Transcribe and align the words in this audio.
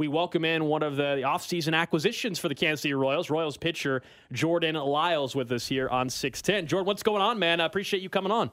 We 0.00 0.08
welcome 0.08 0.46
in 0.46 0.64
one 0.64 0.82
of 0.82 0.96
the 0.96 1.24
offseason 1.26 1.76
acquisitions 1.76 2.38
for 2.38 2.48
the 2.48 2.54
Kansas 2.54 2.80
City 2.80 2.94
Royals, 2.94 3.28
Royals 3.28 3.58
pitcher 3.58 4.00
Jordan 4.32 4.74
Lyles 4.74 5.36
with 5.36 5.52
us 5.52 5.68
here 5.68 5.90
on 5.90 6.08
610. 6.08 6.68
Jordan, 6.68 6.86
what's 6.86 7.02
going 7.02 7.20
on, 7.20 7.38
man? 7.38 7.60
I 7.60 7.66
appreciate 7.66 8.02
you 8.02 8.08
coming 8.08 8.32
on. 8.32 8.50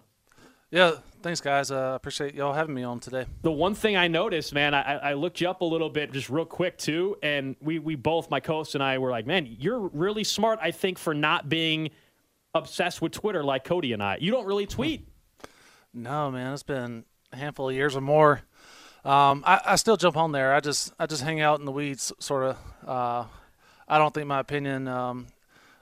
Yeah, 0.71 0.95
thanks, 1.21 1.40
guys. 1.40 1.71
I 1.71 1.94
uh, 1.94 1.95
appreciate 1.95 2.35
y'all 2.35 2.52
having 2.52 2.76
me 2.76 2.84
on 2.84 2.99
today. 2.99 3.27
The 3.44 3.52
one 3.54 3.76
thing 3.76 3.95
I 3.95 4.09
noticed, 4.09 4.54
man, 4.54 4.73
I, 4.73 4.98
I, 4.98 5.13
looked 5.13 5.40
you 5.40 5.49
up 5.49 5.62
a 5.62 5.66
little 5.66 5.90
bit, 5.90 6.12
just 6.12 6.30
real 6.30 6.44
quick 6.44 6.77
too, 6.77 7.16
and 7.23 7.55
we 7.62 7.79
we 7.79 7.95
both, 7.95 8.29
my 8.29 8.41
co-host 8.41 8.76
and 8.76 8.84
I, 8.84 8.98
were 8.98 9.09
like, 9.09 9.26
man, 9.26 9.48
you're 9.49 9.79
really 9.79 10.26
smart. 10.26 10.59
I 10.62 10.71
think 10.71 10.98
for 10.98 11.13
not 11.13 11.48
being 11.48 11.91
obsessed 12.55 13.02
with 13.02 13.13
Twitter 13.13 13.41
like 13.41 13.63
Cody 13.63 13.93
and 13.93 14.04
I. 14.04 14.18
You 14.20 14.32
don't 14.32 14.48
really 14.48 14.66
tweet. 14.66 15.07
No, 15.93 16.29
man, 16.29 16.52
it's 16.52 16.63
been 16.63 17.05
a 17.32 17.38
handful 17.38 17.70
of 17.70 17.76
years 17.76 17.95
or 17.95 18.02
more. 18.02 18.41
Um, 19.07 19.43
I, 19.45 19.61
I, 19.66 19.75
still 19.77 19.95
jump 19.95 20.17
on 20.17 20.34
there. 20.34 20.53
I 20.53 20.59
just 20.59 20.91
I 20.99 21.05
just 21.05 21.23
hang 21.23 21.39
out 21.39 21.59
in 21.59 21.65
the 21.65 21.71
weeds, 21.71 22.11
sort 22.20 22.43
of. 22.43 22.57
Uh, 22.85 23.23
I 23.88 23.98
don't 23.98 24.13
think 24.13 24.27
my 24.27 24.41
opinion 24.41 24.89
um, 24.89 25.27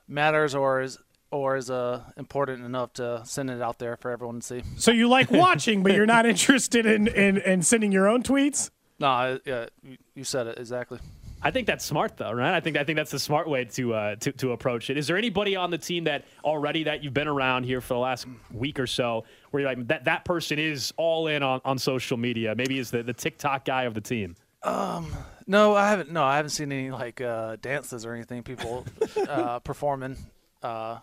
matters 0.07 0.53
or 0.53 0.81
is 0.81 0.99
or 1.31 1.57
is 1.57 1.71
uh, 1.71 2.01
important 2.17 2.63
enough 2.63 2.93
to 2.93 3.23
send 3.25 3.49
it 3.49 3.63
out 3.63 3.79
there 3.79 3.97
for 3.97 4.11
everyone 4.11 4.41
to 4.41 4.45
see. 4.45 4.63
So 4.77 4.91
you 4.91 5.09
like 5.09 5.31
watching, 5.31 5.81
but 5.81 5.93
you're 5.93 6.05
not 6.05 6.27
interested 6.27 6.85
in, 6.85 7.07
in, 7.07 7.37
in 7.37 7.63
sending 7.63 7.91
your 7.91 8.07
own 8.07 8.21
tweets? 8.21 8.69
No, 8.99 9.39
yeah, 9.43 9.65
you 10.13 10.23
said 10.23 10.45
it 10.47 10.59
exactly. 10.59 10.99
I 11.45 11.51
think 11.51 11.67
that's 11.67 11.85
smart, 11.85 12.17
though, 12.17 12.31
right? 12.31 12.55
I 12.55 12.59
think 12.59 12.75
I 12.75 12.83
think 12.83 12.95
that's 12.95 13.11
the 13.11 13.19
smart 13.19 13.47
way 13.47 13.65
to 13.65 13.93
uh, 13.93 14.15
to 14.15 14.31
to 14.31 14.53
approach 14.53 14.89
it. 14.89 14.97
Is 14.97 15.05
there 15.05 15.15
anybody 15.15 15.55
on 15.55 15.69
the 15.69 15.77
team 15.77 16.05
that 16.05 16.25
already 16.43 16.85
that 16.85 17.03
you've 17.03 17.13
been 17.13 17.27
around 17.27 17.65
here 17.65 17.81
for 17.81 17.93
the 17.93 17.99
last 17.99 18.25
week 18.51 18.79
or 18.79 18.87
so, 18.87 19.25
where 19.51 19.61
you're 19.61 19.69
like 19.69 19.87
that 19.89 20.05
that 20.05 20.25
person 20.25 20.57
is 20.57 20.91
all 20.97 21.27
in 21.27 21.43
on, 21.43 21.61
on 21.63 21.77
social 21.77 22.17
media? 22.17 22.55
Maybe 22.55 22.79
is 22.79 22.89
the 22.89 23.03
the 23.03 23.13
TikTok 23.13 23.63
guy 23.63 23.83
of 23.83 23.93
the 23.93 24.01
team. 24.01 24.35
Um, 24.63 25.13
no, 25.45 25.75
I 25.75 25.87
haven't. 25.87 26.11
No, 26.11 26.23
I 26.23 26.37
haven't 26.37 26.49
seen 26.49 26.71
any 26.71 26.89
like 26.89 27.21
uh, 27.21 27.57
dances 27.61 28.07
or 28.07 28.15
anything. 28.15 28.41
People 28.41 28.83
uh, 29.29 29.59
performing 29.59 30.17
uh, 30.63 30.97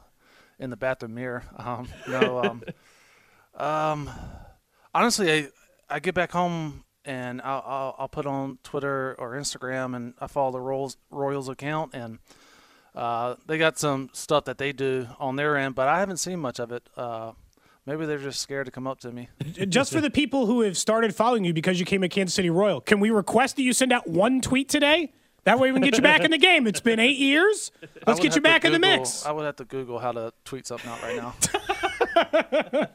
in 0.59 0.71
the 0.71 0.77
bathroom 0.77 1.15
mirror. 1.15 1.45
Um, 1.57 1.89
no. 2.09 2.43
Um, 2.43 2.63
um, 3.65 4.11
honestly, 4.93 5.33
I 5.33 5.49
I 5.89 6.01
get 6.01 6.17
back 6.17 6.33
home 6.33 6.83
and 7.05 7.41
I'll, 7.43 7.65
I'll, 7.67 7.97
I'll, 7.99 8.09
put 8.09 8.27
on 8.27 8.59
Twitter 8.63 9.15
or 9.19 9.33
Instagram, 9.33 9.97
and 9.97 10.15
I 10.21 10.27
follow 10.27 10.53
the 10.53 10.61
Royals 10.61 10.97
Royals 11.11 11.49
account, 11.49 11.95
and 11.95 12.19
uh, 12.95 13.37
they 13.47 13.59
got 13.59 13.79
some 13.79 14.11
stuff 14.13 14.45
that 14.45 14.59
they 14.59 14.73
do 14.73 15.09
on 15.19 15.37
their 15.37 15.57
end, 15.57 15.75
but 15.75 15.89
I 15.89 16.01
haven't 16.01 16.19
seen 16.19 16.39
much 16.39 16.59
of 16.59 16.73
it. 16.73 16.89
Uh, 16.97 17.33
maybe 17.87 18.07
they're 18.07 18.19
just 18.19 18.41
scared 18.41 18.67
to 18.67 18.73
come 18.73 18.87
up 18.87 19.01
to 19.01 19.11
me. 19.11 19.29
Just 19.69 19.93
for 19.93 20.01
the 20.01 20.11
people 20.11 20.47
who 20.47 20.61
have 20.63 20.77
started 20.77 21.15
following 21.15 21.45
you 21.45 21.53
because 21.53 21.81
you 21.81 21.87
came 21.87 22.03
a 22.03 22.09
Kansas 22.09 22.35
City 22.35 22.51
Royal, 22.51 22.81
can 22.81 23.01
we 23.01 23.11
request 23.11 23.57
that 23.57 23.63
you 23.63 23.73
send 23.73 23.93
out 23.93 24.07
one 24.09 24.41
tweet 24.41 24.69
today? 24.69 25.13
That 25.45 25.59
way 25.59 25.73
we 25.73 25.81
can 25.81 25.91
get 25.91 25.97
you 25.97 26.03
back 26.03 26.21
in 26.21 26.31
the 26.31 26.39
game. 26.39 26.69
It's 26.69 26.81
been 26.81 27.01
eight 27.01 27.19
years. 27.19 27.73
Let's 28.07 28.21
get 28.21 28.37
you 28.37 28.41
back 28.41 28.63
Google, 28.63 28.77
in 28.77 28.81
the 28.81 28.87
mix. 28.87 29.27
I 29.27 29.33
would 29.33 29.45
have 29.45 29.57
to 29.57 29.65
Google 29.65 29.99
how 29.99 30.13
to 30.13 30.33
tweet 30.45 30.69
something 30.69 30.89
out 30.89 31.03
right 31.03 31.17
now. 31.17 31.35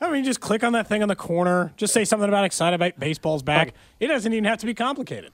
I 0.00 0.10
mean, 0.10 0.24
just 0.24 0.40
click 0.40 0.62
on 0.62 0.72
that 0.74 0.88
thing 0.88 1.02
on 1.02 1.08
the 1.08 1.16
corner. 1.16 1.72
Just 1.76 1.94
say 1.94 2.04
something 2.04 2.28
about 2.28 2.44
excited 2.44 2.74
about 2.74 2.98
baseball's 2.98 3.42
back. 3.42 3.72
It 3.98 4.08
doesn't 4.08 4.32
even 4.32 4.44
have 4.44 4.58
to 4.58 4.66
be 4.66 4.74
complicated. 4.74 5.32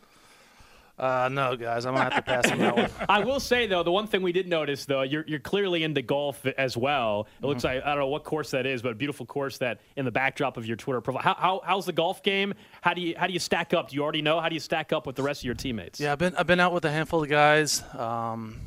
Uh, 0.98 1.28
no, 1.32 1.56
guys, 1.56 1.86
I'm 1.86 1.94
gonna 1.94 2.04
have 2.04 2.14
to 2.14 2.22
pass 2.22 2.50
on 2.50 2.58
that 2.58 2.76
one. 2.76 2.90
I 3.08 3.24
will 3.24 3.40
say 3.40 3.66
though, 3.66 3.82
the 3.82 3.90
one 3.90 4.06
thing 4.06 4.22
we 4.22 4.30
did 4.30 4.46
notice 4.46 4.84
though, 4.84 5.02
you're 5.02 5.24
you're 5.26 5.40
clearly 5.40 5.82
into 5.82 6.02
golf 6.02 6.44
as 6.58 6.76
well. 6.76 7.26
It 7.42 7.46
looks 7.46 7.64
mm-hmm. 7.64 7.76
like 7.76 7.84
I 7.84 7.90
don't 7.90 8.00
know 8.00 8.08
what 8.08 8.24
course 8.24 8.50
that 8.50 8.66
is, 8.66 8.82
but 8.82 8.92
a 8.92 8.94
beautiful 8.94 9.24
course 9.26 9.58
that 9.58 9.80
in 9.96 10.04
the 10.04 10.12
backdrop 10.12 10.56
of 10.56 10.66
your 10.66 10.76
Twitter 10.76 11.00
profile. 11.00 11.22
How, 11.22 11.34
how 11.34 11.62
how's 11.64 11.86
the 11.86 11.92
golf 11.92 12.22
game? 12.22 12.54
How 12.82 12.94
do 12.94 13.00
you 13.00 13.14
how 13.16 13.26
do 13.26 13.32
you 13.32 13.38
stack 13.38 13.72
up? 13.72 13.88
Do 13.88 13.96
you 13.96 14.02
already 14.02 14.22
know? 14.22 14.38
How 14.38 14.48
do 14.48 14.54
you 14.54 14.60
stack 14.60 14.92
up 14.92 15.06
with 15.06 15.16
the 15.16 15.22
rest 15.22 15.40
of 15.40 15.44
your 15.44 15.54
teammates? 15.54 15.98
Yeah, 15.98 16.12
I've 16.12 16.18
been 16.18 16.36
I've 16.36 16.46
been 16.46 16.60
out 16.60 16.72
with 16.72 16.84
a 16.84 16.90
handful 16.90 17.22
of 17.22 17.28
guys. 17.28 17.82
Um, 17.94 18.60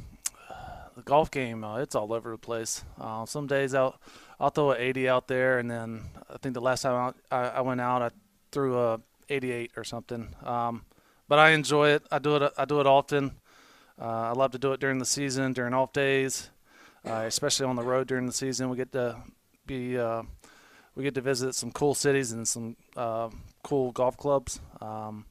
the 0.96 1.04
golf 1.04 1.30
game, 1.30 1.64
uh, 1.64 1.78
it's 1.78 1.94
all 1.94 2.12
over 2.12 2.32
the 2.32 2.38
place. 2.38 2.84
Uh, 3.00 3.26
some 3.26 3.48
days 3.48 3.76
out 3.76 4.00
I'll 4.40 4.50
throw 4.50 4.72
an 4.72 4.81
80 4.81 5.09
out 5.09 5.28
there, 5.28 5.59
and 5.59 5.69
then 5.69 6.01
I 6.29 6.38
think 6.38 6.53
the 6.53 6.62
last 6.62 6.81
time 6.81 7.13
I, 7.31 7.38
I 7.38 7.62
went 7.62 7.81
out, 7.81 8.01
I 8.01 8.09
threw 8.51 8.79
a 8.79 9.00
88 9.29 9.72
or 9.78 9.84
something. 9.84 10.35
Um, 10.44 10.84
but 11.28 11.40
I 11.40 11.51
enjoy 11.51 11.90
it. 11.90 12.03
I 12.12 12.19
do 12.19 12.35
it. 12.35 12.53
I 12.57 12.66
do 12.66 12.79
it 12.79 12.88
often. 12.88 13.31
Uh, 14.00 14.06
I 14.06 14.31
love 14.34 14.51
to 14.51 14.57
do 14.57 14.73
it 14.73 14.79
during 14.79 15.00
the 15.00 15.06
season, 15.06 15.53
during 15.53 15.73
off 15.73 15.94
days, 15.94 16.50
uh, 17.06 17.23
especially 17.25 17.66
on 17.66 17.75
the 17.75 17.84
road 17.84 18.07
during 18.07 18.25
the 18.25 18.34
season. 18.34 18.69
We 18.69 18.78
get 18.78 18.91
to 18.91 19.18
be, 19.66 19.97
uh, 19.97 20.23
we 20.96 21.03
get 21.03 21.16
to 21.16 21.22
visit 21.22 21.56
some 21.56 21.72
cool 21.72 21.96
cities 21.96 22.34
and 22.34 22.47
some 22.47 22.75
uh, 22.97 23.29
cool 23.63 23.91
golf 23.94 24.17
clubs. 24.17 24.59
Um, 24.81 25.25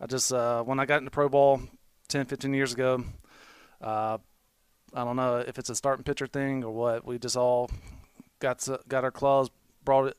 I 0.00 0.06
just 0.06 0.32
uh, 0.32 0.62
when 0.62 0.78
I 0.78 0.86
got 0.86 0.98
into 0.98 1.10
pro 1.10 1.28
ball 1.28 1.60
10, 2.08 2.26
15 2.26 2.54
years 2.54 2.72
ago. 2.72 3.04
Uh, 3.80 4.18
I 4.94 5.04
don't 5.04 5.16
know 5.16 5.38
if 5.38 5.58
it's 5.58 5.70
a 5.70 5.74
starting 5.74 6.04
pitcher 6.04 6.26
thing 6.26 6.64
or 6.64 6.70
what. 6.72 7.04
We 7.04 7.18
just 7.18 7.36
all 7.36 7.70
got 8.46 8.68
got 8.88 9.02
our 9.02 9.10
claws, 9.10 9.50
brought 9.84 10.08
it, 10.08 10.16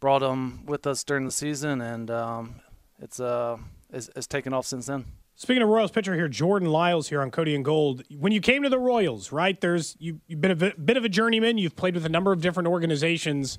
brought 0.00 0.18
them 0.18 0.66
with 0.66 0.86
us 0.86 1.02
during 1.02 1.24
the 1.24 1.32
season, 1.32 1.80
and 1.80 2.10
um, 2.10 2.56
it's 3.00 3.18
uh 3.18 3.56
it's, 3.90 4.10
it's 4.14 4.26
taken 4.26 4.52
off 4.52 4.66
since 4.66 4.86
then. 4.86 5.06
Speaking 5.36 5.62
of 5.62 5.68
Royals 5.68 5.90
pitcher 5.90 6.14
here, 6.14 6.28
Jordan 6.28 6.68
Lyles 6.68 7.08
here 7.08 7.20
on 7.20 7.30
Cody 7.30 7.54
and 7.54 7.64
Gold. 7.64 8.02
When 8.10 8.32
you 8.32 8.40
came 8.40 8.62
to 8.62 8.68
the 8.68 8.78
Royals, 8.78 9.32
right? 9.32 9.60
There's 9.60 9.96
you, 9.98 10.20
you've 10.28 10.40
been 10.40 10.50
a 10.50 10.56
bit, 10.56 10.84
bit 10.84 10.96
of 10.96 11.04
a 11.04 11.08
journeyman. 11.08 11.58
You've 11.58 11.74
played 11.74 11.94
with 11.94 12.04
a 12.04 12.08
number 12.08 12.32
of 12.32 12.40
different 12.40 12.68
organizations. 12.68 13.58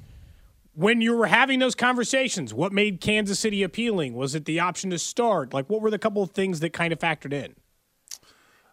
When 0.74 1.02
you 1.02 1.16
were 1.16 1.28
having 1.28 1.60
those 1.60 1.74
conversations, 1.74 2.54
what 2.54 2.72
made 2.72 3.02
Kansas 3.02 3.40
City 3.40 3.64
appealing? 3.64 4.14
Was 4.14 4.36
it 4.36 4.46
the 4.46 4.60
option 4.60 4.90
to 4.92 5.00
start? 5.00 5.54
Like, 5.54 5.70
what 5.70 5.82
were 5.82 5.90
the 5.90 6.00
couple 6.00 6.22
of 6.22 6.32
things 6.32 6.60
that 6.60 6.74
kind 6.74 6.94
of 6.94 7.00
factored 7.00 7.34
in? 7.34 7.56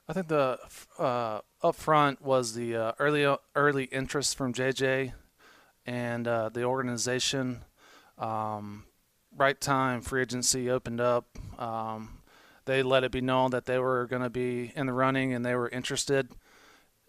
I 0.08 0.12
think 0.12 0.28
the 0.28 0.58
uh, 0.98 1.40
up 1.62 1.74
front 1.74 2.20
was 2.22 2.54
the 2.54 2.76
uh, 2.76 2.92
early 2.98 3.36
early 3.54 3.84
interest 3.84 4.36
from 4.36 4.52
JJ 4.52 5.12
and 5.86 6.26
uh, 6.26 6.48
the 6.48 6.64
organization. 6.64 7.64
Um, 8.18 8.84
right 9.36 9.60
time, 9.60 10.00
free 10.00 10.22
agency 10.22 10.70
opened 10.70 11.00
up. 11.00 11.26
Um, 11.58 12.20
they 12.64 12.82
let 12.82 13.04
it 13.04 13.10
be 13.10 13.20
known 13.20 13.50
that 13.50 13.64
they 13.64 13.78
were 13.78 14.06
going 14.06 14.22
to 14.22 14.30
be 14.30 14.72
in 14.76 14.86
the 14.86 14.92
running 14.92 15.32
and 15.32 15.44
they 15.44 15.54
were 15.54 15.68
interested 15.68 16.28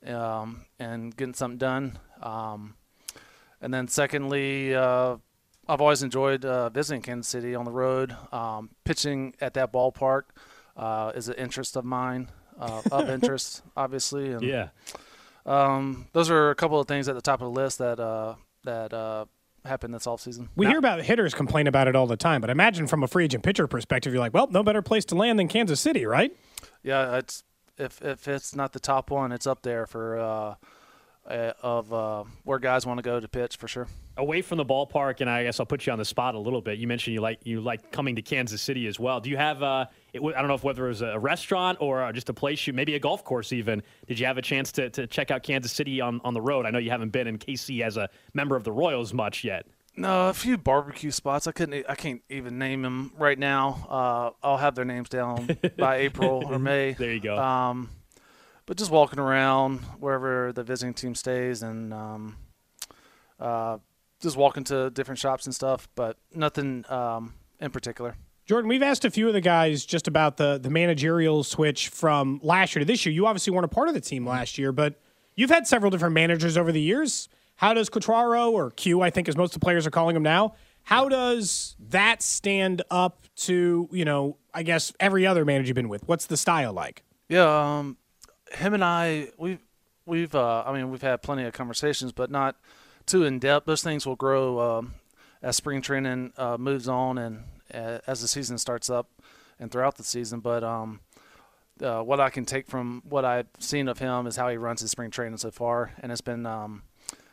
um, 0.07 0.65
in 0.79 1.11
getting 1.11 1.33
something 1.33 1.57
done. 1.57 1.99
Um, 2.21 2.75
and 3.61 3.73
then, 3.73 3.87
secondly, 3.87 4.75
uh, 4.75 5.17
I've 5.67 5.79
always 5.81 6.03
enjoyed 6.03 6.43
uh, 6.43 6.69
visiting 6.69 7.01
Kansas 7.01 7.29
City 7.29 7.55
on 7.55 7.65
the 7.65 7.71
road. 7.71 8.15
Um, 8.31 8.71
pitching 8.83 9.35
at 9.39 9.53
that 9.53 9.71
ballpark 9.71 10.23
uh, 10.75 11.13
is 11.15 11.29
an 11.29 11.35
interest 11.35 11.77
of 11.77 11.85
mine 11.85 12.29
uh, 12.59 12.81
of 12.91 13.09
interest, 13.09 13.61
obviously. 13.77 14.31
And, 14.31 14.41
yeah. 14.41 14.69
Um, 15.45 16.07
those 16.13 16.29
are 16.29 16.49
a 16.49 16.55
couple 16.55 16.79
of 16.79 16.87
things 16.87 17.07
at 17.07 17.15
the 17.15 17.21
top 17.21 17.41
of 17.41 17.53
the 17.53 17.59
list 17.59 17.77
that 17.77 17.99
uh, 17.99 18.35
that 18.63 18.93
uh, 18.93 19.25
happened 19.65 19.93
this 19.93 20.05
offseason. 20.05 20.49
We 20.55 20.65
now, 20.65 20.71
hear 20.71 20.79
about 20.79 21.01
hitters 21.01 21.33
complain 21.33 21.67
about 21.67 21.87
it 21.87 21.95
all 21.95 22.07
the 22.07 22.17
time, 22.17 22.41
but 22.41 22.49
imagine 22.49 22.87
from 22.87 23.03
a 23.03 23.07
free 23.07 23.25
agent 23.25 23.43
pitcher 23.43 23.67
perspective, 23.67 24.13
you're 24.13 24.19
like, 24.19 24.33
well, 24.33 24.47
no 24.47 24.63
better 24.63 24.81
place 24.81 25.05
to 25.05 25.15
land 25.15 25.39
than 25.39 25.47
Kansas 25.47 25.79
City, 25.79 26.05
right? 26.05 26.35
Yeah, 26.83 27.17
it's 27.17 27.43
if 27.77 28.01
if 28.01 28.27
it's 28.27 28.55
not 28.55 28.73
the 28.73 28.79
top 28.79 29.09
one, 29.09 29.31
it's 29.31 29.47
up 29.47 29.61
there 29.63 29.85
for 29.87 30.19
uh, 30.19 30.55
uh, 31.27 31.53
of 31.61 31.93
uh, 31.93 32.23
where 32.43 32.59
guys 32.59 32.85
want 32.85 32.97
to 32.97 33.01
go 33.01 33.19
to 33.19 33.27
pitch 33.27 33.57
for 33.57 33.67
sure. 33.67 33.87
Away 34.17 34.41
from 34.41 34.57
the 34.57 34.65
ballpark, 34.65 35.21
and 35.21 35.29
I 35.29 35.43
guess 35.43 35.59
I'll 35.59 35.65
put 35.65 35.85
you 35.85 35.93
on 35.93 35.97
the 35.97 36.05
spot 36.05 36.35
a 36.35 36.39
little 36.39 36.61
bit. 36.61 36.77
You 36.77 36.87
mentioned 36.87 37.15
you 37.15 37.21
like 37.21 37.39
you 37.45 37.61
like 37.61 37.91
coming 37.91 38.15
to 38.15 38.21
Kansas 38.21 38.61
City 38.61 38.85
as 38.87 38.99
well. 38.99 39.19
Do 39.19 39.29
you 39.29 39.37
have? 39.37 39.63
Uh, 39.63 39.85
it, 40.13 40.21
I 40.21 40.39
don't 40.39 40.47
know 40.47 40.53
if 40.53 40.63
whether 40.63 40.85
it 40.85 40.89
was 40.89 41.01
a 41.01 41.17
restaurant 41.17 41.79
or 41.81 42.03
uh, 42.03 42.11
just 42.11 42.29
a 42.29 42.33
place, 42.33 42.67
you 42.67 42.73
maybe 42.73 42.95
a 42.95 42.99
golf 42.99 43.23
course 43.23 43.51
even. 43.51 43.81
Did 44.07 44.19
you 44.19 44.25
have 44.25 44.37
a 44.37 44.41
chance 44.41 44.71
to, 44.73 44.89
to 44.91 45.07
check 45.07 45.31
out 45.31 45.43
Kansas 45.43 45.71
City 45.71 46.01
on, 46.01 46.21
on 46.23 46.33
the 46.33 46.41
road? 46.41 46.65
I 46.65 46.69
know 46.69 46.79
you 46.79 46.91
haven't 46.91 47.09
been 47.09 47.27
in 47.27 47.37
KC 47.39 47.81
as 47.81 47.97
a 47.97 48.09
member 48.33 48.55
of 48.55 48.63
the 48.63 48.71
Royals 48.71 49.13
much 49.13 49.43
yet. 49.43 49.65
No, 49.95 50.29
a 50.29 50.33
few 50.33 50.57
barbecue 50.57 51.11
spots. 51.11 51.45
I 51.45 51.51
couldn't. 51.51 51.85
I 51.87 51.95
can't 51.95 52.21
even 52.29 52.57
name 52.57 52.81
them 52.81 53.11
right 53.17 53.37
now. 53.37 53.87
Uh, 53.89 54.31
I'll 54.45 54.57
have 54.57 54.73
their 54.75 54.85
names 54.85 55.07
down 55.09 55.57
by 55.77 55.97
April 55.97 56.43
or 56.47 56.57
May. 56.57 56.93
There 56.93 57.13
you 57.13 57.19
go. 57.19 57.37
Um, 57.37 57.89
but 58.65 58.77
just 58.77 58.91
walking 58.91 59.19
around 59.19 59.79
wherever 59.99 60.51
the 60.53 60.63
visiting 60.63 60.93
team 60.93 61.15
stays 61.15 61.63
and 61.63 61.93
um, 61.93 62.37
uh, 63.39 63.77
just 64.21 64.37
walking 64.37 64.63
to 64.65 64.89
different 64.89 65.19
shops 65.19 65.45
and 65.45 65.53
stuff, 65.53 65.87
but 65.95 66.17
nothing 66.33 66.85
um, 66.89 67.33
in 67.59 67.71
particular. 67.71 68.15
Jordan, 68.45 68.67
we've 68.67 68.83
asked 68.83 69.05
a 69.05 69.09
few 69.11 69.27
of 69.27 69.33
the 69.33 69.41
guys 69.41 69.85
just 69.85 70.07
about 70.07 70.35
the 70.35 70.59
the 70.61 70.69
managerial 70.69 71.43
switch 71.43 71.87
from 71.89 72.41
last 72.43 72.75
year 72.75 72.81
to 72.81 72.85
this 72.85 73.05
year. 73.05 73.13
You 73.13 73.25
obviously 73.25 73.53
weren't 73.53 73.65
a 73.65 73.69
part 73.69 73.87
of 73.87 73.93
the 73.93 74.01
team 74.01 74.27
last 74.27 74.57
year, 74.57 74.73
but 74.73 74.99
you've 75.35 75.49
had 75.49 75.65
several 75.65 75.89
different 75.89 76.13
managers 76.13 76.57
over 76.57 76.71
the 76.71 76.81
years. 76.81 77.29
How 77.55 77.73
does 77.73 77.89
Quatraro 77.89 78.51
or 78.51 78.71
Q, 78.71 79.01
I 79.01 79.09
think 79.09 79.29
as 79.29 79.37
most 79.37 79.55
of 79.55 79.61
the 79.61 79.63
players 79.63 79.87
are 79.87 79.91
calling 79.91 80.15
him 80.15 80.23
now, 80.23 80.55
how 80.83 81.07
does 81.07 81.75
that 81.79 82.21
stand 82.21 82.81
up 82.91 83.27
to, 83.35 83.87
you 83.91 84.03
know, 84.03 84.37
I 84.53 84.63
guess 84.63 84.91
every 84.99 85.25
other 85.25 85.45
manager 85.45 85.67
you've 85.67 85.75
been 85.75 85.87
with? 85.87 86.05
What's 86.07 86.25
the 86.25 86.35
style 86.35 86.73
like? 86.73 87.03
Yeah, 87.29 87.77
um, 87.77 87.97
him 88.53 88.73
and 88.73 88.83
I, 88.83 89.29
we've, 89.37 89.59
we've, 90.05 90.33
uh, 90.33 90.63
I 90.65 90.73
mean, 90.73 90.91
we've 90.91 91.01
had 91.01 91.21
plenty 91.21 91.43
of 91.43 91.53
conversations, 91.53 92.11
but 92.11 92.31
not 92.31 92.55
too 93.05 93.23
in 93.23 93.39
depth. 93.39 93.65
Those 93.65 93.83
things 93.83 94.05
will 94.05 94.15
grow 94.15 94.77
um, 94.77 94.93
as 95.41 95.55
spring 95.55 95.81
training 95.81 96.33
uh, 96.37 96.57
moves 96.57 96.87
on 96.87 97.17
and 97.17 97.43
uh, 97.73 97.99
as 98.07 98.21
the 98.21 98.27
season 98.27 98.57
starts 98.57 98.89
up 98.89 99.09
and 99.59 99.71
throughout 99.71 99.97
the 99.97 100.03
season. 100.03 100.39
But 100.39 100.63
um, 100.63 100.99
uh, 101.81 102.01
what 102.01 102.19
I 102.19 102.29
can 102.29 102.45
take 102.45 102.67
from 102.67 103.01
what 103.07 103.25
I've 103.25 103.47
seen 103.59 103.87
of 103.87 103.99
him 103.99 104.27
is 104.27 104.35
how 104.35 104.49
he 104.49 104.57
runs 104.57 104.81
his 104.81 104.91
spring 104.91 105.11
training 105.11 105.37
so 105.37 105.51
far, 105.51 105.91
and 105.99 106.11
it's 106.11 106.21
been 106.21 106.45
um, 106.45 106.83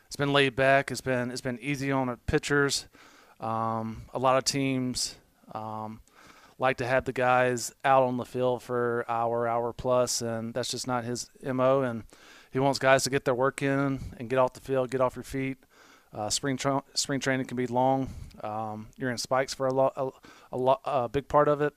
it's 0.07 0.15
been 0.15 0.33
laid 0.33 0.55
back. 0.55 0.91
It's 0.91 1.01
been 1.01 1.31
it's 1.31 1.41
been 1.41 1.59
easy 1.61 1.91
on 1.91 2.15
pitchers. 2.25 2.87
Um, 3.39 4.03
a 4.13 4.19
lot 4.19 4.37
of 4.37 4.43
teams 4.43 5.15
um, 5.53 6.01
like 6.61 6.77
to 6.77 6.85
have 6.85 7.05
the 7.05 7.11
guys 7.11 7.73
out 7.83 8.03
on 8.03 8.17
the 8.17 8.25
field 8.25 8.61
for 8.61 9.03
hour, 9.09 9.47
hour 9.47 9.73
plus, 9.73 10.21
and 10.21 10.53
that's 10.53 10.69
just 10.69 10.85
not 10.85 11.03
his 11.03 11.27
mo. 11.43 11.81
And 11.81 12.03
he 12.51 12.59
wants 12.59 12.77
guys 12.77 13.03
to 13.03 13.09
get 13.09 13.25
their 13.25 13.33
work 13.33 13.63
in 13.63 13.99
and 14.17 14.29
get 14.29 14.37
off 14.37 14.53
the 14.53 14.61
field, 14.61 14.91
get 14.91 15.01
off 15.01 15.15
your 15.15 15.23
feet. 15.23 15.57
Uh, 16.13 16.29
spring 16.29 16.57
tra- 16.57 16.83
spring 16.93 17.19
training 17.19 17.47
can 17.47 17.57
be 17.57 17.65
long. 17.65 18.09
Um, 18.43 18.87
you're 18.97 19.09
in 19.09 19.17
spikes 19.17 19.55
for 19.55 19.65
a 19.65 19.73
lot, 19.73 19.93
a, 19.97 20.09
a, 20.51 20.57
lot, 20.57 20.81
a 20.85 21.09
big 21.09 21.27
part 21.27 21.47
of 21.47 21.61
it, 21.61 21.73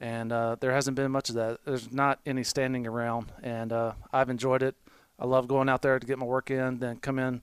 and 0.00 0.32
uh, 0.32 0.56
there 0.60 0.72
hasn't 0.72 0.96
been 0.96 1.10
much 1.10 1.28
of 1.28 1.34
that. 1.34 1.58
There's 1.66 1.92
not 1.92 2.18
any 2.24 2.42
standing 2.42 2.86
around, 2.86 3.32
and 3.42 3.70
uh, 3.70 3.92
I've 4.12 4.30
enjoyed 4.30 4.62
it. 4.62 4.76
I 5.18 5.26
love 5.26 5.46
going 5.46 5.68
out 5.68 5.82
there 5.82 5.98
to 5.98 6.06
get 6.06 6.18
my 6.18 6.26
work 6.26 6.50
in, 6.50 6.78
then 6.78 6.96
come 6.96 7.18
in 7.18 7.42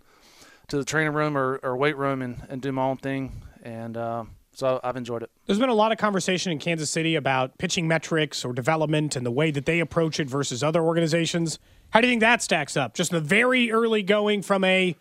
to 0.69 0.77
the 0.77 0.85
training 0.85 1.13
room 1.13 1.37
or, 1.37 1.59
or 1.61 1.77
weight 1.77 1.97
room 1.97 2.23
and, 2.23 2.41
and 2.49 2.61
do 2.61 2.71
my 2.71 2.83
own 2.83 2.97
thing. 2.97 3.43
And 3.61 3.97
uh, 3.97 4.23
so 4.53 4.79
I've 4.83 4.95
enjoyed 4.95 5.23
it. 5.23 5.31
There's 5.45 5.59
been 5.59 5.69
a 5.69 5.73
lot 5.75 5.91
of 5.91 5.97
conversation 5.97 6.51
in 6.51 6.59
Kansas 6.59 6.89
City 6.89 7.15
about 7.15 7.57
pitching 7.57 7.87
metrics 7.87 8.45
or 8.45 8.53
development 8.53 9.15
and 9.15 9.25
the 9.25 9.31
way 9.31 9.51
that 9.51 9.65
they 9.65 9.79
approach 9.79 10.19
it 10.19 10.29
versus 10.29 10.63
other 10.63 10.81
organizations. 10.81 11.59
How 11.89 12.01
do 12.01 12.07
you 12.07 12.11
think 12.11 12.21
that 12.21 12.41
stacks 12.41 12.77
up? 12.77 12.93
Just 12.93 13.11
in 13.11 13.17
the 13.17 13.21
very 13.21 13.71
early 13.71 14.03
going 14.03 14.41
from 14.41 14.63
a 14.63 14.95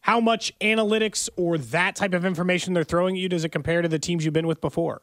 how 0.00 0.20
much 0.20 0.56
analytics 0.60 1.28
or 1.36 1.58
that 1.58 1.96
type 1.96 2.14
of 2.14 2.24
information 2.24 2.74
they're 2.74 2.84
throwing 2.84 3.16
at 3.16 3.20
you 3.20 3.28
does 3.28 3.44
it 3.44 3.48
compare 3.48 3.82
to 3.82 3.88
the 3.88 3.98
teams 3.98 4.24
you've 4.24 4.34
been 4.34 4.46
with 4.46 4.60
before? 4.60 5.02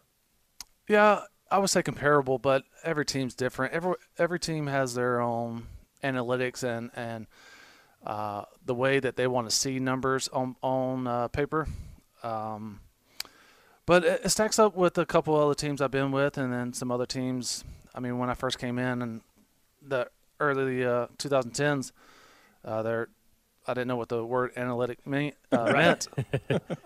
Yeah, 0.88 1.24
I 1.52 1.58
would 1.58 1.70
say 1.70 1.84
comparable, 1.84 2.40
but 2.40 2.64
every 2.84 3.06
team's 3.06 3.36
different. 3.36 3.74
Every 3.74 3.96
every 4.18 4.40
team 4.40 4.68
has 4.68 4.96
their 4.96 5.20
own 5.20 5.68
analytics 6.04 6.64
and 6.64 6.92
and 6.96 7.28
uh, 8.06 8.44
the 8.66 8.76
way 8.76 9.00
that 9.00 9.16
they 9.16 9.28
want 9.28 9.50
to 9.50 9.56
see 9.56 9.80
numbers 9.80 10.28
on 10.30 10.56
on 10.62 11.08
uh, 11.08 11.28
paper. 11.30 11.68
Um, 12.24 12.80
but 13.86 14.04
it, 14.04 14.22
it, 14.26 14.30
stacks 14.30 14.60
up 14.60 14.76
with 14.76 14.98
a 14.98 15.06
couple 15.06 15.36
other 15.36 15.54
teams 15.54 15.82
I've 15.82 15.92
been 15.92 16.12
with, 16.12 16.38
and 16.38 16.52
then 16.52 16.74
some 16.74 16.92
other 16.92 17.06
teams. 17.06 17.64
I 17.96 18.00
mean, 18.00 18.18
when 18.18 18.30
I 18.30 18.34
first 18.34 18.60
came 18.60 18.80
in 18.80 19.02
and 19.02 19.22
the 19.82 20.10
early 20.40 20.84
uh, 20.84 21.08
2010s, 21.18 21.92
uh, 22.66 22.82
there 22.82 23.10
I 23.68 23.74
didn't 23.74 23.88
know 23.88 23.96
what 23.96 24.10
the 24.10 24.24
word 24.24 24.52
analytic 24.58 25.06
mean, 25.08 25.34
uh, 25.52 25.72
meant. 25.74 26.08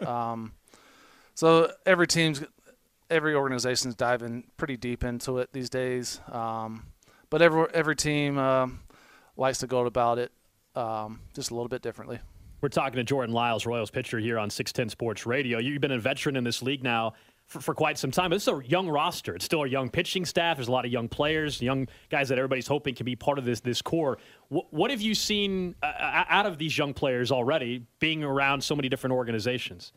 um, 0.05 0.53
so 1.33 1.71
every 1.85 2.07
team's 2.07 2.43
every 3.09 3.33
organization's 3.35 3.95
diving 3.95 4.43
pretty 4.57 4.77
deep 4.77 5.03
into 5.03 5.37
it 5.39 5.53
these 5.53 5.69
days. 5.69 6.19
Um, 6.31 6.87
but 7.29 7.41
every 7.41 7.67
every 7.73 7.95
team 7.95 8.37
um, 8.37 8.81
likes 9.35 9.59
to 9.59 9.67
go 9.67 9.85
about 9.85 10.19
it 10.19 10.31
um, 10.75 11.21
just 11.33 11.51
a 11.51 11.53
little 11.53 11.69
bit 11.69 11.81
differently. 11.81 12.19
We're 12.59 12.69
talking 12.69 12.95
to 12.95 13.03
Jordan 13.03 13.33
Lyles, 13.33 13.65
Royals 13.65 13.91
pitcher 13.91 14.17
here 14.17 14.39
on 14.39 14.49
610 14.49 14.89
Sports 14.89 15.25
Radio. 15.25 15.59
You've 15.59 15.81
been 15.81 15.91
a 15.91 15.99
veteran 15.99 16.35
in 16.35 16.43
this 16.43 16.63
league 16.63 16.83
now 16.83 17.13
for, 17.45 17.61
for, 17.61 17.75
quite 17.75 17.97
some 17.97 18.09
time. 18.09 18.29
But 18.29 18.37
this 18.37 18.43
is 18.43 18.49
a 18.49 18.61
young 18.65 18.89
roster. 18.89 19.35
It's 19.35 19.45
still 19.45 19.63
a 19.63 19.67
young 19.67 19.89
pitching 19.89 20.25
staff. 20.25 20.57
There's 20.57 20.67
a 20.67 20.71
lot 20.71 20.85
of 20.85 20.91
young 20.91 21.07
players, 21.07 21.61
young 21.61 21.87
guys 22.09 22.29
that 22.29 22.39
everybody's 22.39 22.67
hoping 22.67 22.95
can 22.95 23.05
be 23.05 23.15
part 23.15 23.37
of 23.37 23.45
this 23.45 23.59
this 23.59 23.81
core. 23.81 24.17
What, 24.49 24.73
what 24.73 24.91
have 24.91 25.01
you 25.01 25.13
seen 25.13 25.75
uh, 25.83 25.85
uh, 25.85 26.25
out 26.29 26.45
of 26.47 26.57
these 26.57 26.77
young 26.77 26.93
players 26.93 27.31
already, 27.31 27.85
being 27.99 28.23
around 28.23 28.63
so 28.63 28.75
many 28.75 28.89
different 28.89 29.13
organizations? 29.13 29.93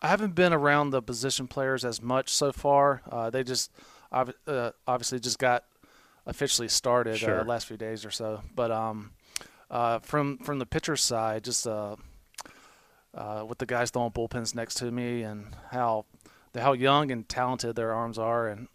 I 0.00 0.08
haven't 0.08 0.34
been 0.34 0.52
around 0.52 0.90
the 0.90 1.02
position 1.02 1.48
players 1.48 1.84
as 1.84 2.00
much 2.00 2.30
so 2.30 2.52
far. 2.52 3.02
Uh, 3.10 3.30
they 3.30 3.44
just 3.44 3.70
uh, 4.10 4.70
obviously 4.86 5.20
just 5.20 5.38
got 5.38 5.64
officially 6.24 6.68
started 6.68 7.14
uh, 7.14 7.18
sure. 7.18 7.44
last 7.44 7.66
few 7.66 7.76
days 7.76 8.04
or 8.04 8.10
so. 8.10 8.42
But 8.54 8.70
um, 8.70 9.12
uh, 9.70 9.98
from 10.00 10.38
from 10.38 10.58
the 10.58 10.66
pitcher's 10.66 11.02
side, 11.02 11.44
just 11.44 11.66
uh, 11.66 11.96
uh, 13.14 13.44
with 13.48 13.58
the 13.58 13.66
guys 13.66 13.90
throwing 13.90 14.12
bullpens 14.12 14.54
next 14.54 14.74
to 14.76 14.90
me 14.90 15.22
and 15.22 15.56
how 15.70 16.06
how 16.54 16.72
young 16.72 17.10
and 17.10 17.28
talented 17.28 17.76
their 17.76 17.92
arms 17.92 18.18
are, 18.18 18.48
and 18.48 18.68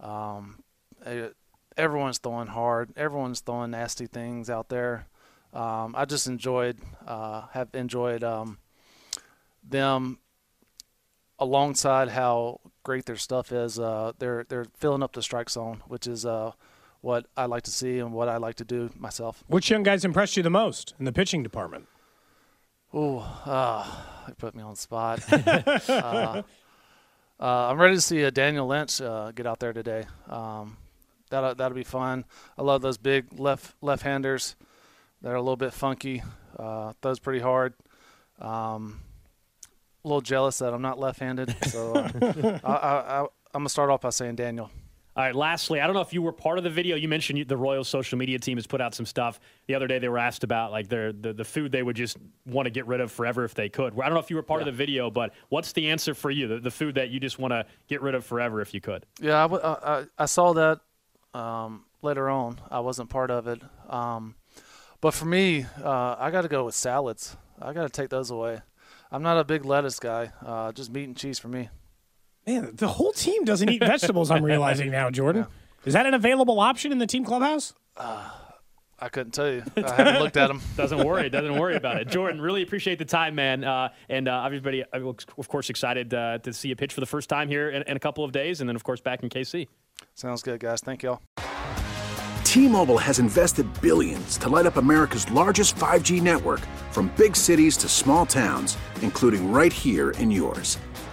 um, 0.00 0.62
it, 1.04 1.34
everyone's 1.76 2.18
throwing 2.18 2.48
hard, 2.48 2.92
everyone's 2.96 3.40
throwing 3.40 3.70
nasty 3.70 4.06
things 4.06 4.50
out 4.50 4.68
there. 4.68 5.06
Um, 5.52 5.94
I 5.96 6.04
just 6.04 6.26
enjoyed 6.26 6.78
uh, 7.06 7.46
have 7.52 7.68
enjoyed 7.74 8.22
um, 8.24 8.58
them 9.62 10.18
alongside 11.38 12.08
how 12.10 12.60
great 12.82 13.06
their 13.06 13.16
stuff 13.16 13.52
is. 13.52 13.78
Uh, 13.78 14.12
they're 14.18 14.44
they're 14.48 14.66
filling 14.76 15.02
up 15.02 15.12
the 15.12 15.22
strike 15.22 15.50
zone, 15.50 15.82
which 15.86 16.06
is 16.06 16.26
what 17.04 17.26
I 17.36 17.44
like 17.44 17.64
to 17.64 17.70
see 17.70 17.98
and 17.98 18.14
what 18.14 18.28
I 18.30 18.38
like 18.38 18.54
to 18.56 18.64
do 18.64 18.88
myself. 18.98 19.44
Which 19.46 19.70
young 19.70 19.82
guys 19.82 20.06
impressed 20.06 20.38
you 20.38 20.42
the 20.42 20.50
most 20.50 20.94
in 20.98 21.04
the 21.04 21.12
pitching 21.12 21.42
department? 21.42 21.86
Oh, 22.94 23.18
uh, 23.44 23.86
they 24.26 24.32
put 24.32 24.54
me 24.54 24.62
on 24.62 24.70
the 24.70 24.76
spot. 24.76 25.20
uh, 25.32 26.42
uh, 27.38 27.68
I'm 27.68 27.78
ready 27.78 27.96
to 27.96 28.00
see 28.00 28.22
a 28.22 28.30
Daniel 28.30 28.66
Lynch 28.66 29.02
uh, 29.02 29.32
get 29.32 29.46
out 29.46 29.60
there 29.60 29.74
today. 29.74 30.04
Um, 30.30 30.78
that'll 31.28 31.54
that'll 31.54 31.74
be 31.74 31.84
fun. 31.84 32.24
I 32.56 32.62
love 32.62 32.80
those 32.80 32.96
big 32.96 33.38
left 33.38 33.74
left-handers. 33.82 34.56
They're 35.20 35.34
a 35.34 35.42
little 35.42 35.56
bit 35.56 35.74
funky. 35.74 36.22
Uh, 36.58 36.94
throws 37.02 37.18
pretty 37.18 37.40
hard. 37.40 37.74
Um, 38.40 39.00
a 40.04 40.08
little 40.08 40.22
jealous 40.22 40.58
that 40.58 40.72
I'm 40.72 40.82
not 40.82 40.98
left-handed, 40.98 41.54
so 41.66 41.94
uh, 41.94 42.60
I, 42.64 42.72
I, 42.72 43.20
I, 43.20 43.20
I'm 43.20 43.28
gonna 43.60 43.68
start 43.68 43.90
off 43.90 44.00
by 44.00 44.10
saying 44.10 44.36
Daniel. 44.36 44.70
All 45.16 45.22
right. 45.22 45.34
Lastly, 45.34 45.80
I 45.80 45.86
don't 45.86 45.94
know 45.94 46.00
if 46.00 46.12
you 46.12 46.22
were 46.22 46.32
part 46.32 46.58
of 46.58 46.64
the 46.64 46.70
video. 46.70 46.96
You 46.96 47.08
mentioned 47.08 47.46
the 47.46 47.56
Royals 47.56 47.88
social 47.88 48.18
media 48.18 48.38
team 48.38 48.56
has 48.58 48.66
put 48.66 48.80
out 48.80 48.94
some 48.94 49.06
stuff. 49.06 49.38
The 49.68 49.74
other 49.74 49.86
day, 49.86 50.00
they 50.00 50.08
were 50.08 50.18
asked 50.18 50.42
about 50.42 50.72
like 50.72 50.88
their 50.88 51.12
the, 51.12 51.32
the 51.32 51.44
food 51.44 51.70
they 51.70 51.82
would 51.82 51.96
just 51.96 52.16
want 52.46 52.66
to 52.66 52.70
get 52.70 52.86
rid 52.86 53.00
of 53.00 53.12
forever 53.12 53.44
if 53.44 53.54
they 53.54 53.68
could. 53.68 53.92
I 53.94 54.06
don't 54.06 54.14
know 54.14 54.20
if 54.20 54.30
you 54.30 54.36
were 54.36 54.42
part 54.42 54.60
yeah. 54.62 54.68
of 54.68 54.74
the 54.74 54.76
video, 54.76 55.10
but 55.10 55.32
what's 55.50 55.72
the 55.72 55.90
answer 55.90 56.14
for 56.14 56.30
you? 56.30 56.48
The, 56.48 56.58
the 56.58 56.70
food 56.70 56.96
that 56.96 57.10
you 57.10 57.20
just 57.20 57.38
want 57.38 57.52
to 57.52 57.64
get 57.86 58.02
rid 58.02 58.14
of 58.14 58.24
forever 58.24 58.60
if 58.60 58.74
you 58.74 58.80
could? 58.80 59.06
Yeah, 59.20 59.46
I, 59.46 59.98
I, 60.00 60.04
I 60.18 60.24
saw 60.26 60.52
that 60.54 60.80
um, 61.32 61.84
later 62.02 62.28
on. 62.28 62.60
I 62.70 62.80
wasn't 62.80 63.08
part 63.08 63.30
of 63.30 63.46
it, 63.46 63.62
um, 63.88 64.34
but 65.00 65.14
for 65.14 65.26
me, 65.26 65.66
uh, 65.82 66.16
I 66.18 66.30
got 66.32 66.42
to 66.42 66.48
go 66.48 66.64
with 66.64 66.74
salads. 66.74 67.36
I 67.62 67.72
got 67.72 67.82
to 67.82 67.88
take 67.88 68.10
those 68.10 68.30
away. 68.30 68.62
I'm 69.12 69.22
not 69.22 69.38
a 69.38 69.44
big 69.44 69.64
lettuce 69.64 70.00
guy. 70.00 70.32
Uh, 70.44 70.72
just 70.72 70.90
meat 70.90 71.04
and 71.04 71.16
cheese 71.16 71.38
for 71.38 71.46
me. 71.46 71.68
Man, 72.46 72.72
the 72.74 72.88
whole 72.88 73.12
team 73.12 73.44
doesn't 73.44 73.68
eat 73.68 73.80
vegetables. 73.80 74.30
I'm 74.30 74.44
realizing 74.44 74.90
now, 74.90 75.10
Jordan. 75.10 75.46
Yeah. 75.84 75.88
Is 75.88 75.92
that 75.92 76.06
an 76.06 76.14
available 76.14 76.60
option 76.60 76.92
in 76.92 76.98
the 76.98 77.06
team 77.06 77.26
clubhouse? 77.26 77.74
Uh, 77.94 78.30
I 78.98 79.10
couldn't 79.10 79.32
tell 79.32 79.50
you. 79.50 79.62
I 79.76 79.94
haven't 79.94 80.22
looked 80.22 80.38
at 80.38 80.46
them. 80.46 80.62
doesn't 80.78 81.04
worry. 81.04 81.28
Doesn't 81.28 81.58
worry 81.58 81.76
about 81.76 81.98
it. 81.98 82.08
Jordan, 82.08 82.40
really 82.40 82.62
appreciate 82.62 82.98
the 82.98 83.04
time, 83.04 83.34
man. 83.34 83.64
Uh, 83.64 83.90
and 84.08 84.26
uh, 84.26 84.44
everybody, 84.46 84.82
uh, 84.82 85.12
of 85.36 85.48
course, 85.48 85.68
excited 85.68 86.14
uh, 86.14 86.38
to 86.38 86.54
see 86.54 86.68
you 86.68 86.76
pitch 86.76 86.94
for 86.94 87.00
the 87.00 87.06
first 87.06 87.28
time 87.28 87.48
here 87.48 87.68
in, 87.68 87.82
in, 87.82 87.98
a 87.98 88.00
couple 88.00 88.24
of 88.24 88.32
days, 88.32 88.60
and 88.62 88.68
then, 88.68 88.76
of 88.76 88.82
course, 88.82 89.02
back 89.02 89.22
in 89.22 89.28
KC. 89.28 89.68
Sounds 90.14 90.42
good, 90.42 90.58
guys. 90.58 90.80
Thank 90.80 91.02
y'all. 91.02 91.20
T-Mobile 92.44 92.98
has 92.98 93.18
invested 93.18 93.66
billions 93.82 94.38
to 94.38 94.48
light 94.48 94.64
up 94.64 94.76
America's 94.76 95.30
largest 95.32 95.76
5G 95.76 96.22
network, 96.22 96.60
from 96.92 97.12
big 97.18 97.36
cities 97.36 97.76
to 97.76 97.90
small 97.90 98.24
towns, 98.24 98.78
including 99.02 99.52
right 99.52 99.72
here 99.72 100.12
in 100.12 100.30
yours. 100.30 100.78